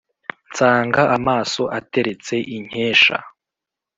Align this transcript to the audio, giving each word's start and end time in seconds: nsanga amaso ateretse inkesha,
nsanga 0.49 1.01
amaso 1.17 1.61
ateretse 1.79 2.35
inkesha, 2.55 3.17